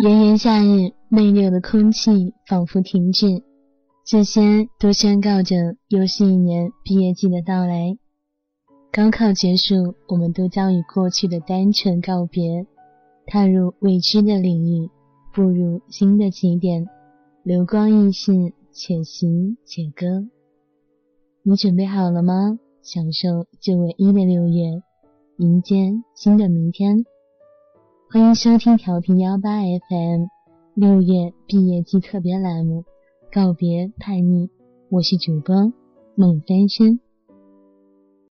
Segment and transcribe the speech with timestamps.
[0.00, 3.42] 炎炎夏日，闷热的空气仿佛停止，
[4.06, 7.98] 这些都宣告着又是一年毕业季的到来。
[8.92, 12.64] 高考结束，我们都将与过去的单纯告别，
[13.26, 14.88] 踏入未知的领域，
[15.34, 16.86] 步入新的起点。
[17.42, 20.28] 流光易逝，且行且歌。
[21.42, 22.60] 你准备好了吗？
[22.82, 24.80] 享受这唯一的六月，
[25.38, 27.04] 迎接新的明天。
[28.10, 30.28] 欢迎收听调频幺八 FM
[30.72, 32.82] 六月毕业季特别栏目
[33.30, 34.46] 《告别叛逆》，
[34.88, 35.74] 我是主播
[36.14, 37.00] 孟翻身。